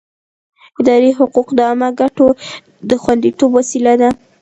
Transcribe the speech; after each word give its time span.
اداري 0.79 1.11
حقوق 1.19 1.47
د 1.53 1.59
عامه 1.67 1.89
ګټو 1.99 2.27
د 2.89 2.91
خوندیتوب 3.03 3.49
وسیله 3.59 3.93
ده. 4.01 4.09